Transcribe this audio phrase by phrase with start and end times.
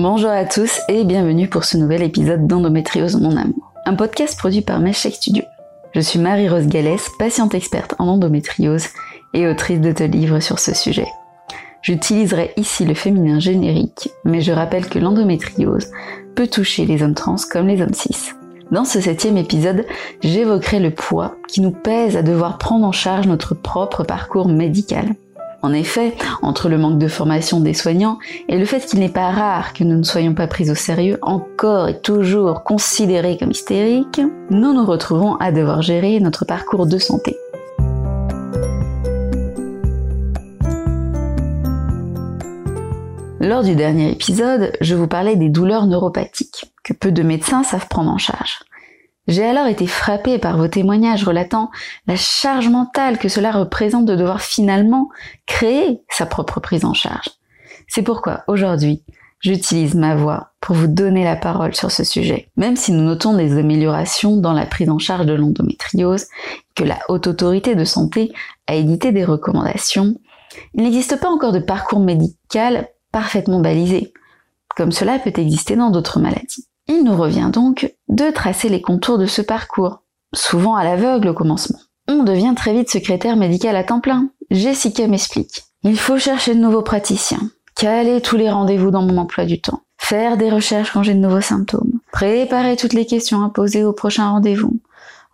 [0.00, 4.60] Bonjour à tous et bienvenue pour ce nouvel épisode d'Endométriose Mon Amour, un podcast produit
[4.60, 5.42] par Meshek Studio.
[5.92, 8.86] Je suis Marie-Rose Gallès, patiente experte en endométriose
[9.34, 11.08] et autrice de deux livres sur ce sujet.
[11.82, 15.90] J'utiliserai ici le féminin générique, mais je rappelle que l'endométriose
[16.36, 18.30] peut toucher les hommes trans comme les hommes cis.
[18.70, 19.84] Dans ce septième épisode,
[20.22, 25.16] j'évoquerai le poids qui nous pèse à devoir prendre en charge notre propre parcours médical.
[25.60, 28.18] En effet, entre le manque de formation des soignants
[28.48, 31.18] et le fait qu'il n'est pas rare que nous ne soyons pas pris au sérieux,
[31.20, 36.98] encore et toujours considérés comme hystériques, nous nous retrouvons à devoir gérer notre parcours de
[36.98, 37.36] santé.
[43.40, 47.88] Lors du dernier épisode, je vous parlais des douleurs neuropathiques, que peu de médecins savent
[47.88, 48.60] prendre en charge.
[49.28, 51.70] J'ai alors été frappée par vos témoignages relatant
[52.06, 55.10] la charge mentale que cela représente de devoir finalement
[55.46, 57.28] créer sa propre prise en charge.
[57.88, 59.02] C'est pourquoi aujourd'hui,
[59.40, 62.48] j'utilise ma voix pour vous donner la parole sur ce sujet.
[62.56, 66.26] Même si nous notons des améliorations dans la prise en charge de l'endométriose,
[66.74, 68.32] que la haute autorité de santé
[68.66, 70.14] a édité des recommandations,
[70.72, 74.14] il n'existe pas encore de parcours médical parfaitement balisé,
[74.74, 76.67] comme cela peut exister dans d'autres maladies.
[76.88, 80.02] Il nous revient donc de tracer les contours de ce parcours,
[80.34, 81.78] souvent à l'aveugle au commencement.
[82.08, 84.30] On devient très vite secrétaire médical à temps plein.
[84.50, 85.64] Jessica m'explique.
[85.84, 89.82] Il faut chercher de nouveaux praticiens, caler tous les rendez-vous dans mon emploi du temps,
[89.98, 93.92] faire des recherches quand j'ai de nouveaux symptômes, préparer toutes les questions à poser au
[93.92, 94.80] prochain rendez-vous,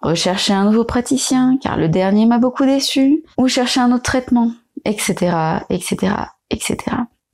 [0.02, 4.50] rechercher un nouveau praticien car le dernier m'a beaucoup déçu, ou chercher un autre traitement,
[4.84, 6.12] etc., etc.,
[6.50, 6.76] etc.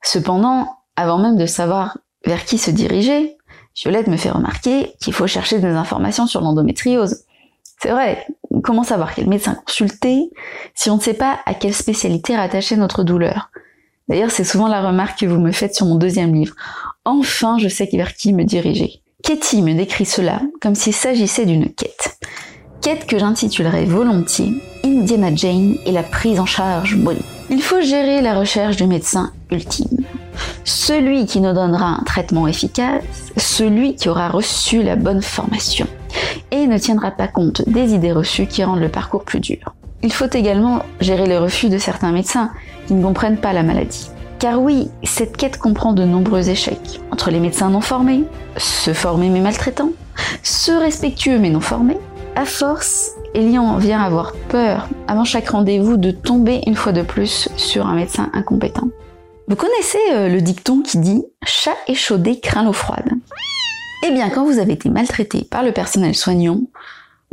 [0.03, 3.37] Cependant, avant même de savoir vers qui se diriger,
[3.77, 7.25] Violette me fait remarquer qu'il faut chercher des informations sur l'endométriose.
[7.83, 8.27] C'est vrai,
[8.63, 10.31] comment savoir quel médecin consulter
[10.75, 13.51] si on ne sait pas à quelle spécialité rattacher notre douleur?
[14.09, 16.57] D'ailleurs, c'est souvent la remarque que vous me faites sur mon deuxième livre.
[17.05, 19.03] Enfin, je sais vers qui me diriger.
[19.23, 22.19] Katie me décrit cela comme s'il s'agissait d'une quête.
[22.83, 24.55] Quête que j'intitulerai volontiers
[24.85, 27.23] Indiana Jane et la prise en charge Molly.
[27.51, 30.00] Il faut gérer la recherche du médecin ultime.
[30.65, 35.87] Celui qui nous donnera un traitement efficace, celui qui aura reçu la bonne formation
[36.51, 39.75] et ne tiendra pas compte des idées reçues qui rendent le parcours plus dur.
[40.03, 42.51] Il faut également gérer les refus de certains médecins
[42.87, 44.11] qui ne comprennent pas la maladie.
[44.39, 47.01] Car oui, cette quête comprend de nombreux échecs.
[47.11, 48.25] Entre les médecins non formés,
[48.57, 49.93] ceux formés mais maltraitants,
[50.43, 51.99] ceux respectueux mais non formés,
[52.37, 57.49] à force, Elian vient avoir peur avant chaque rendez-vous de tomber une fois de plus
[57.57, 58.89] sur un médecin incompétent.
[59.51, 63.11] Vous connaissez euh, le dicton qui dit chat échaudé craint l'eau froide
[64.07, 66.61] Eh bien, quand vous avez été maltraité par le personnel soignant,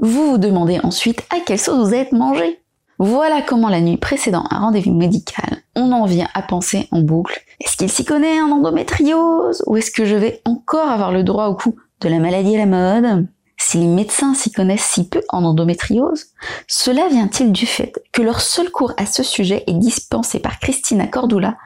[0.01, 2.59] vous vous demandez ensuite à quelle sauce vous êtes mangé.
[2.97, 7.39] Voilà comment la nuit précédant un rendez-vous médical, on en vient à penser en boucle.
[7.63, 11.45] Est-ce qu'il s'y connaît en endométriose Ou est-ce que je vais encore avoir le droit
[11.49, 13.27] au coup de la maladie à la mode?
[13.69, 16.27] Si les médecins s'y connaissent si peu en endométriose,
[16.67, 21.05] cela vient-il du fait que leur seul cours à ce sujet est dispensé par Christina
[21.05, 21.57] Cordula,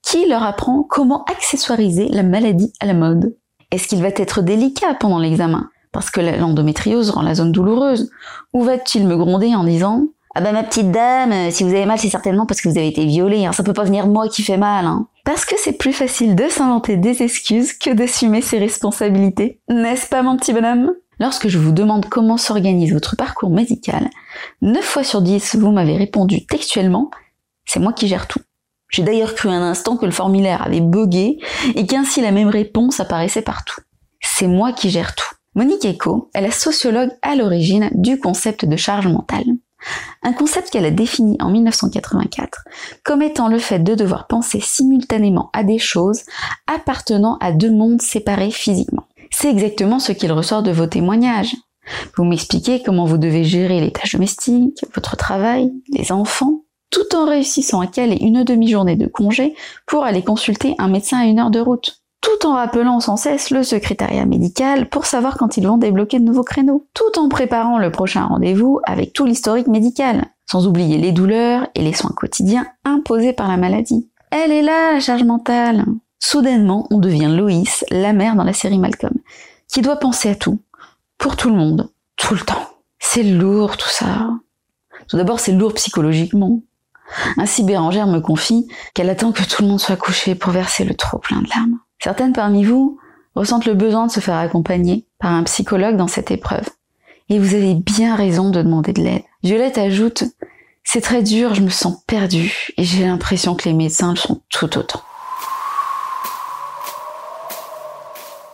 [0.00, 3.34] qui leur apprend comment accessoiriser la maladie à la mode?
[3.72, 8.08] Est-ce qu'il va être délicat pendant l'examen parce que l'endométriose rend la zone douloureuse?
[8.52, 10.04] Ou va-t-il me gronder en disant
[10.36, 12.86] ah bah ma petite dame, si vous avez mal, c'est certainement parce que vous avez
[12.86, 13.46] été violée.
[13.46, 13.52] Hein.
[13.52, 14.86] Ça peut pas venir moi qui fait mal.
[14.86, 15.08] Hein.
[15.24, 19.58] Parce que c'est plus facile de s'inventer des excuses que d'assumer ses responsabilités.
[19.68, 20.92] N'est-ce pas mon petit bonhomme?
[21.20, 24.08] Lorsque je vous demande comment s'organise votre parcours médical,
[24.62, 27.10] 9 fois sur 10, vous m'avez répondu textuellement,
[27.64, 28.40] c'est moi qui gère tout.
[28.88, 31.38] J'ai d'ailleurs cru un instant que le formulaire avait bugué
[31.74, 33.80] et qu'ainsi la même réponse apparaissait partout.
[34.20, 35.34] C'est moi qui gère tout.
[35.54, 39.44] Monique Eco est la sociologue à l'origine du concept de charge mentale.
[40.22, 42.64] Un concept qu'elle a défini en 1984
[43.04, 46.22] comme étant le fait de devoir penser simultanément à des choses
[46.66, 49.07] appartenant à deux mondes séparés physiquement.
[49.30, 51.54] C'est exactement ce qu'il ressort de vos témoignages.
[52.16, 57.26] Vous m'expliquez comment vous devez gérer les tâches domestiques, votre travail, les enfants, tout en
[57.26, 59.54] réussissant à caler une demi-journée de congé
[59.86, 63.50] pour aller consulter un médecin à une heure de route, tout en rappelant sans cesse
[63.50, 67.78] le secrétariat médical pour savoir quand ils vont débloquer de nouveaux créneaux, tout en préparant
[67.78, 72.66] le prochain rendez-vous avec tout l'historique médical, sans oublier les douleurs et les soins quotidiens
[72.84, 74.10] imposés par la maladie.
[74.30, 75.84] Elle est là, la charge mentale.
[76.18, 79.14] Soudainement, on devient Loïs, la mère dans la série Malcolm,
[79.68, 80.60] qui doit penser à tout,
[81.16, 82.68] pour tout le monde, tout le temps.
[82.98, 84.30] C'est lourd tout ça.
[85.08, 86.62] Tout d'abord, c'est lourd psychologiquement.
[87.36, 90.94] Ainsi, Bérangère me confie qu'elle attend que tout le monde soit couché pour verser le
[90.94, 91.78] trop plein de larmes.
[92.02, 92.98] Certaines parmi vous
[93.34, 96.68] ressentent le besoin de se faire accompagner par un psychologue dans cette épreuve.
[97.28, 99.22] Et vous avez bien raison de demander de l'aide.
[99.42, 100.24] Violette ajoute,
[100.82, 104.40] c'est très dur, je me sens perdue et j'ai l'impression que les médecins le sont
[104.48, 105.02] tout autant.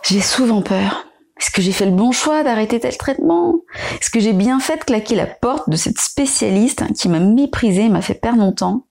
[0.07, 1.07] J'ai souvent peur.
[1.39, 3.55] Est-ce que j'ai fait le bon choix d'arrêter tel traitement?
[3.99, 7.89] Est-ce que j'ai bien fait de claquer la porte de cette spécialiste qui m'a méprisé,
[7.89, 8.85] m'a fait perdre mon temps?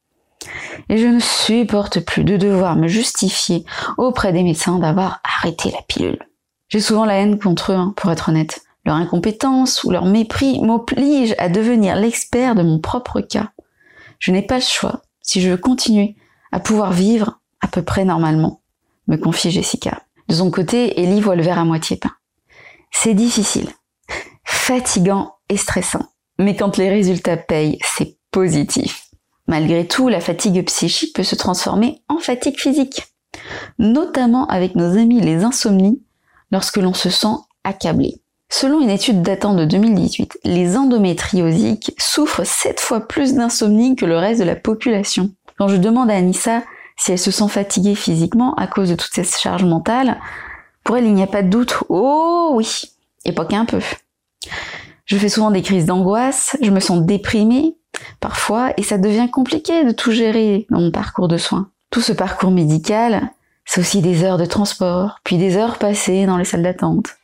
[0.89, 3.65] Et je ne supporte plus de devoir me justifier
[3.97, 6.19] auprès des médecins d'avoir arrêté la pilule.
[6.69, 8.63] J'ai souvent la haine contre eux, hein, pour être honnête.
[8.85, 13.53] Leur incompétence ou leur mépris m'oblige à devenir l'expert de mon propre cas.
[14.19, 16.17] Je n'ai pas le choix si je veux continuer
[16.51, 18.63] à pouvoir vivre à peu près normalement,
[19.07, 20.04] me confie Jessica.
[20.29, 22.15] De son côté, Ellie voit le verre à moitié peint.
[22.91, 23.69] C'est difficile,
[24.45, 26.07] fatigant et stressant.
[26.39, 29.09] Mais quand les résultats payent, c'est positif.
[29.47, 33.03] Malgré tout, la fatigue psychique peut se transformer en fatigue physique,
[33.79, 36.03] notamment avec nos amis les insomnies
[36.51, 38.23] lorsque l'on se sent accablé.
[38.49, 44.17] Selon une étude datant de 2018, les endométriosiques souffrent 7 fois plus d'insomnie que le
[44.17, 45.31] reste de la population.
[45.59, 46.63] Quand je demande à Anissa
[46.97, 50.21] si elle se sent fatiguée physiquement à cause de toutes ces charges mentales,
[50.85, 51.77] pour elle il n'y a pas de doute.
[51.89, 52.85] Oh oui,
[53.25, 53.81] et pas qu'un peu.
[55.07, 57.77] Je fais souvent des crises d'angoisse, je me sens déprimée
[58.21, 61.69] parfois et ça devient compliqué de tout gérer dans mon parcours de soins.
[61.91, 63.31] Tout ce parcours médical,
[63.65, 67.17] c'est aussi des heures de transport, puis des heures passées dans les salles d'attente.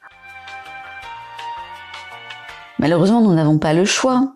[2.79, 4.33] Malheureusement, nous n'avons pas le choix.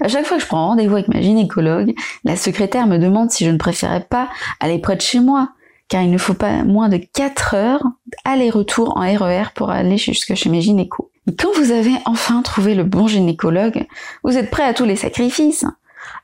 [0.00, 1.94] À chaque fois que je prends rendez-vous avec ma gynécologue,
[2.24, 4.28] la secrétaire me demande si je ne préférais pas
[4.60, 5.50] aller près de chez moi,
[5.88, 7.84] car il ne faut pas moins de 4 heures
[8.24, 11.10] aller-retour en RER pour aller jusque chez mes gynécos.
[11.38, 13.86] Quand vous avez enfin trouvé le bon gynécologue,
[14.22, 15.64] vous êtes prêt à tous les sacrifices.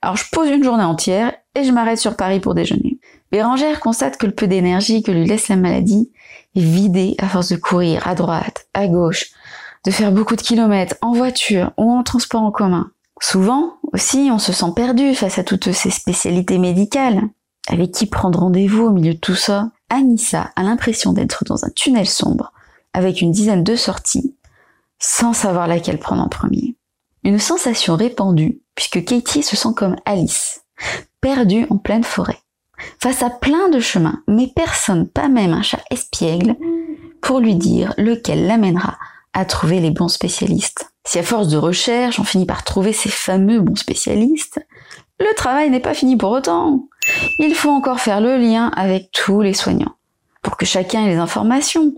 [0.02, 2.98] Alors je pose une journée entière et je m'arrête sur Paris pour déjeuner.
[3.32, 6.10] Bérangère constate que le peu d'énergie que lui laisse la maladie
[6.56, 9.26] est vidé à force de courir à droite, à gauche,
[9.84, 12.90] de faire beaucoup de kilomètres en voiture ou en transport en commun.
[13.20, 17.22] Souvent aussi, on se sent perdu face à toutes ces spécialités médicales.
[17.68, 19.70] Avec qui prendre rendez-vous au milieu de tout ça?
[19.90, 22.52] Anissa a l'impression d'être dans un tunnel sombre,
[22.94, 24.34] avec une dizaine de sorties,
[24.98, 26.76] sans savoir laquelle prendre en premier.
[27.22, 30.62] Une sensation répandue, puisque Katie se sent comme Alice,
[31.20, 32.38] perdue en pleine forêt,
[33.00, 36.56] face à plein de chemins, mais personne, pas même un chat espiègle,
[37.20, 38.96] pour lui dire lequel l'amènera
[39.34, 40.90] à trouver les bons spécialistes.
[41.04, 44.60] Si à force de recherche, on finit par trouver ces fameux bons spécialistes,
[45.18, 46.88] le travail n'est pas fini pour autant.
[47.38, 49.96] Il faut encore faire le lien avec tous les soignants,
[50.42, 51.92] pour que chacun ait les informations,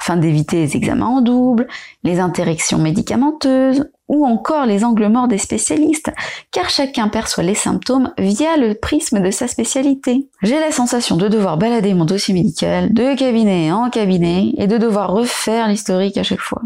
[0.00, 1.66] afin d'éviter les examens en double,
[2.04, 6.12] les interactions médicamenteuses ou encore les angles morts des spécialistes,
[6.52, 10.28] car chacun perçoit les symptômes via le prisme de sa spécialité.
[10.42, 14.78] J'ai la sensation de devoir balader mon dossier médical de cabinet en cabinet et de
[14.78, 16.62] devoir refaire l'historique à chaque fois.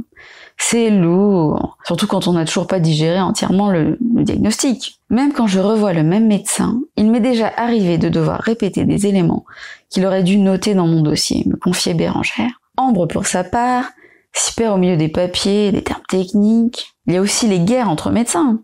[0.62, 5.00] C'est lourd, surtout quand on n'a toujours pas digéré entièrement le, diagnostic.
[5.08, 9.06] Même quand je revois le même médecin, il m'est déjà arrivé de devoir répéter des
[9.06, 9.46] éléments
[9.88, 12.60] qu'il aurait dû noter dans mon dossier, me confiait Bérangère.
[12.76, 13.86] Ambre, pour sa part,
[14.34, 16.92] s'y perd au milieu des papiers, des termes techniques.
[17.06, 18.60] Il y a aussi les guerres entre médecins.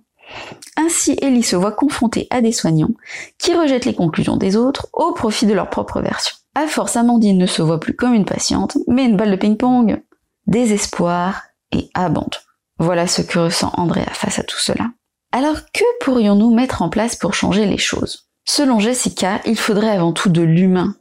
[0.77, 2.95] Ainsi, Ellie se voit confrontée à des soignants
[3.39, 6.37] qui rejettent les conclusions des autres au profit de leur propre version.
[6.55, 10.03] À force, Amandine ne se voit plus comme une patiente, mais une balle de ping-pong.
[10.47, 12.39] Désespoir, et abandon.
[12.79, 14.91] Voilà ce que ressent Andrea face à tout cela.
[15.33, 18.29] Alors que pourrions-nous mettre en place pour changer les choses?
[18.45, 20.95] Selon Jessica, il faudrait avant tout de l'humain,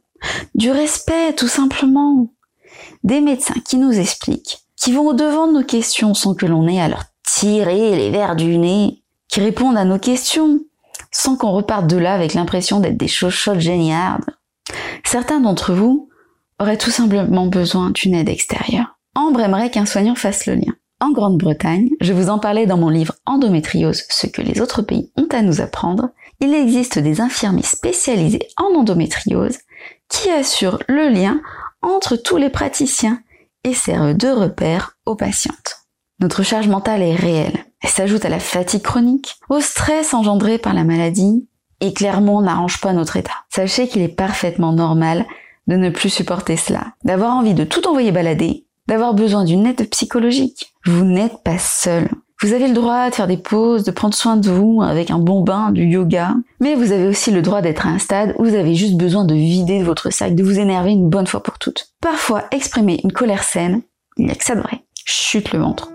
[0.54, 2.32] du respect tout simplement,
[3.04, 6.80] des médecins qui nous expliquent, qui vont au-devant de nos questions sans que l'on ait
[6.80, 10.60] à leur tirer les verres du nez, qui répondent à nos questions
[11.12, 14.24] sans qu'on reparte de là avec l'impression d'être des chochottes géniardes.
[15.04, 16.08] Certains d'entre vous
[16.58, 18.95] auraient tout simplement besoin d'une aide extérieure.
[19.16, 20.74] Ambre aimerait qu'un soignant fasse le lien.
[21.00, 25.10] En Grande-Bretagne, je vous en parlais dans mon livre Endométriose, ce que les autres pays
[25.16, 29.56] ont à nous apprendre, il existe des infirmiers spécialisés en endométriose
[30.10, 31.40] qui assurent le lien
[31.80, 33.22] entre tous les praticiens
[33.64, 35.86] et servent de repère aux patientes.
[36.20, 37.64] Notre charge mentale est réelle.
[37.82, 41.48] Elle s'ajoute à la fatigue chronique, au stress engendré par la maladie,
[41.80, 43.44] et clairement n'arrange pas notre état.
[43.48, 45.24] Sachez qu'il est parfaitement normal
[45.68, 49.88] de ne plus supporter cela, d'avoir envie de tout envoyer balader d'avoir besoin d'une aide
[49.90, 50.72] psychologique.
[50.84, 52.08] Vous n'êtes pas seul.
[52.42, 55.18] Vous avez le droit de faire des pauses, de prendre soin de vous avec un
[55.18, 58.44] bon bain, du yoga, mais vous avez aussi le droit d'être à un stade où
[58.44, 61.58] vous avez juste besoin de vider votre sac, de vous énerver une bonne fois pour
[61.58, 61.88] toutes.
[62.02, 63.80] Parfois, exprimer une colère saine,
[64.18, 64.82] il n'y a que ça de vrai.
[65.06, 65.90] Chute le ventre.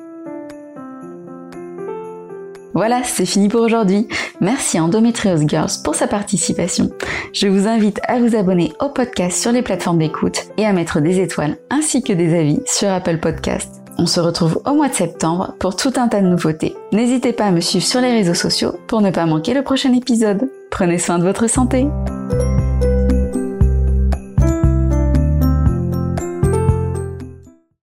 [2.74, 4.08] Voilà, c'est fini pour aujourd'hui.
[4.40, 6.90] Merci à Endometrios Girls pour sa participation.
[7.34, 11.02] Je vous invite à vous abonner au podcast sur les plateformes d'écoute et à mettre
[11.02, 13.82] des étoiles ainsi que des avis sur Apple Podcast.
[13.98, 16.76] On se retrouve au mois de septembre pour tout un tas de nouveautés.
[16.92, 19.94] N'hésitez pas à me suivre sur les réseaux sociaux pour ne pas manquer le prochain
[19.94, 20.50] épisode.
[20.72, 21.88] Prenez soin de votre santé.